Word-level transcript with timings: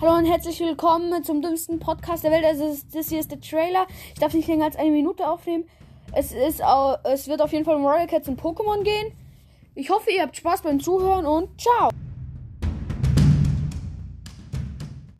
Hallo 0.00 0.16
und 0.16 0.24
herzlich 0.24 0.58
willkommen 0.60 1.22
zum 1.24 1.42
dümmsten 1.42 1.78
Podcast 1.78 2.24
der 2.24 2.30
Welt. 2.30 2.42
Also 2.46 2.74
das, 2.90 3.10
hier 3.10 3.20
ist 3.20 3.30
der 3.30 3.38
Trailer. 3.38 3.86
Ich 4.14 4.18
darf 4.18 4.32
nicht 4.32 4.48
länger 4.48 4.64
als 4.64 4.76
eine 4.76 4.90
Minute 4.90 5.28
aufnehmen. 5.28 5.64
Es 6.14 6.32
ist 6.32 6.62
es 7.04 7.28
wird 7.28 7.42
auf 7.42 7.52
jeden 7.52 7.66
Fall 7.66 7.76
um 7.76 7.84
Royal 7.84 8.06
Cats 8.06 8.26
und 8.26 8.40
Pokémon 8.40 8.82
gehen. 8.82 9.12
Ich 9.74 9.90
hoffe, 9.90 10.10
ihr 10.10 10.22
habt 10.22 10.34
Spaß 10.34 10.62
beim 10.62 10.80
Zuhören 10.80 11.26
und 11.26 11.50
ciao. 11.60 11.90